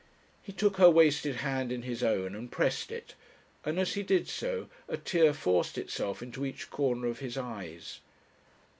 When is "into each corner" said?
6.23-7.05